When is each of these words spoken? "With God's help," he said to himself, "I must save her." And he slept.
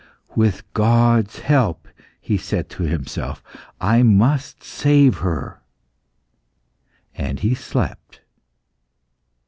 "With 0.35 0.63
God's 0.73 1.41
help," 1.41 1.87
he 2.19 2.35
said 2.35 2.69
to 2.71 2.81
himself, 2.81 3.43
"I 3.79 4.01
must 4.01 4.63
save 4.63 5.19
her." 5.19 5.61
And 7.13 7.39
he 7.39 7.53
slept. 7.53 8.21